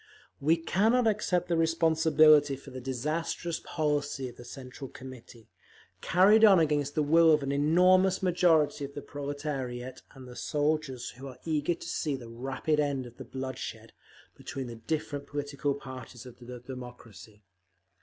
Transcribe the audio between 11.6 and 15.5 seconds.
to see the rapid end of the bloodshed between the different